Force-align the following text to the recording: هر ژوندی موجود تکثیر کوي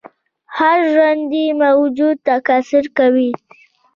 هر 0.57 0.79
ژوندی 0.91 1.45
موجود 1.61 2.15
تکثیر 2.27 2.85
کوي 2.97 3.31